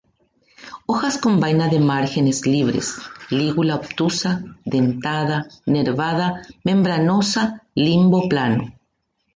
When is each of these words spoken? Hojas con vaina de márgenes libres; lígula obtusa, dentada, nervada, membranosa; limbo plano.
Hojas 0.87 1.19
con 1.19 1.39
vaina 1.39 1.67
de 1.67 1.79
márgenes 1.79 2.47
libres; 2.47 2.89
lígula 3.29 3.75
obtusa, 3.75 4.43
dentada, 4.65 5.45
nervada, 5.67 6.41
membranosa; 6.63 7.67
limbo 7.75 8.27
plano. 8.27 8.63